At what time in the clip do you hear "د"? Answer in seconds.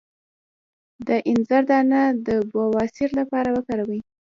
1.07-1.09, 2.27-2.29